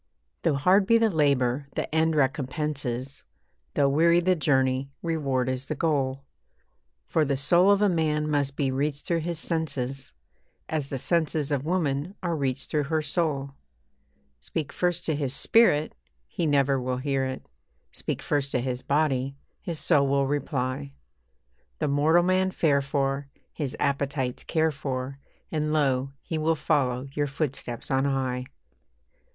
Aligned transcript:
Though 0.41 0.55
hard 0.55 0.87
be 0.87 0.97
the 0.97 1.11
labour, 1.11 1.67
the 1.75 1.87
end 1.93 2.15
recompenses 2.15 3.21
Though 3.75 3.87
weary 3.87 4.19
the 4.19 4.35
journey, 4.35 4.89
reward 5.03 5.47
is 5.47 5.67
the 5.67 5.75
goal. 5.75 6.23
For 7.05 7.23
the 7.23 7.37
soul 7.37 7.69
of 7.69 7.83
a 7.83 7.87
man 7.87 8.27
must 8.27 8.55
be 8.55 8.71
reached 8.71 9.05
through 9.05 9.19
his 9.19 9.37
senses, 9.37 10.11
As 10.67 10.89
the 10.89 10.97
senses 10.97 11.51
of 11.51 11.67
woman 11.67 12.15
are 12.23 12.35
reached 12.35 12.71
through 12.71 12.85
her 12.85 13.03
soul. 13.03 13.51
Speak 14.39 14.73
first 14.73 15.05
to 15.05 15.13
his 15.13 15.35
spirit, 15.35 15.93
he 16.27 16.47
never 16.47 16.81
will 16.81 16.97
hear 16.97 17.23
it; 17.25 17.45
Speak 17.91 18.23
first 18.23 18.49
to 18.53 18.59
his 18.59 18.81
body, 18.81 19.35
his 19.61 19.77
soul 19.77 20.07
will 20.07 20.25
reply; 20.25 20.93
The 21.77 21.87
mortal 21.87 22.23
man 22.23 22.49
fare 22.49 22.81
for, 22.81 23.27
his 23.53 23.77
appetites 23.79 24.43
care 24.43 24.71
for, 24.71 25.19
And 25.51 25.71
lo! 25.71 26.13
he 26.23 26.39
will 26.39 26.55
follow 26.55 27.07
your 27.13 27.27
footsteps 27.27 27.91
on 27.91 28.05
high. 28.05 28.45